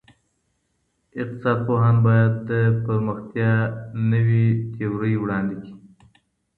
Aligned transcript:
اقتصاد 1.21 1.57
پوهان 1.67 1.95
باید 2.05 2.33
د 2.49 2.51
پرمختیا 2.85 3.51
نوي 4.11 4.45
تیورۍ 4.73 5.13
وړاندې 5.19 5.55
کړي. 5.61 5.73